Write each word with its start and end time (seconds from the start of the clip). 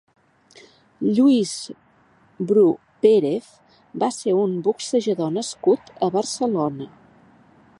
Lluís 1.17 1.51
Bru 2.51 2.63
Pérez 3.07 3.51
va 4.05 4.09
ser 4.15 4.33
un 4.45 4.55
boxejador 4.69 5.33
nascut 5.37 5.93
a 6.09 6.11
Barcelona. 6.17 6.89